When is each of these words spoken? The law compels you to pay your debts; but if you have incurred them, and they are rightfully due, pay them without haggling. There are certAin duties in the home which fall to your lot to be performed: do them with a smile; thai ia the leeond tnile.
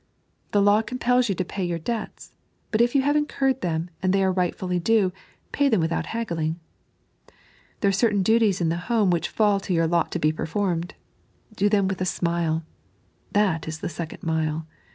The 0.51 0.63
law 0.63 0.81
compels 0.81 1.29
you 1.29 1.35
to 1.35 1.45
pay 1.45 1.63
your 1.63 1.77
debts; 1.77 2.33
but 2.71 2.81
if 2.81 2.95
you 2.95 3.03
have 3.03 3.15
incurred 3.15 3.61
them, 3.61 3.91
and 4.01 4.11
they 4.11 4.23
are 4.23 4.31
rightfully 4.31 4.79
due, 4.79 5.13
pay 5.51 5.69
them 5.69 5.79
without 5.79 6.07
haggling. 6.07 6.59
There 7.81 7.89
are 7.89 7.91
certAin 7.91 8.23
duties 8.23 8.59
in 8.59 8.69
the 8.69 8.77
home 8.89 9.11
which 9.11 9.29
fall 9.29 9.59
to 9.59 9.73
your 9.75 9.85
lot 9.85 10.11
to 10.13 10.17
be 10.19 10.31
performed: 10.33 10.95
do 11.55 11.69
them 11.69 11.87
with 11.87 12.01
a 12.01 12.05
smile; 12.05 12.63
thai 13.31 13.51
ia 13.51 13.59
the 13.59 13.87
leeond 13.87 14.17
tnile. 14.21 14.65